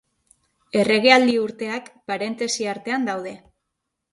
Erregealdi 0.83 1.35
urteak, 1.43 1.91
parentesi 2.13 2.69
artean 2.73 3.07
daude. 3.11 3.35